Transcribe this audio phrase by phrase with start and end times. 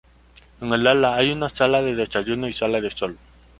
[0.61, 3.19] En el ala hay una sala de desayunos y sala de sol.